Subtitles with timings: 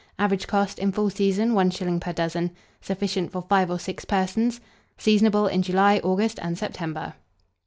[0.17, 1.99] Average cost, in full season, 1s.
[2.01, 2.49] per dozen.
[2.81, 4.59] Sufficient for 5 or 6 persons.
[4.97, 7.13] Seasonable in July, August, and September.